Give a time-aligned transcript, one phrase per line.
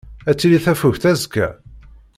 [0.29, 1.47] Ad tili tafukt azekka?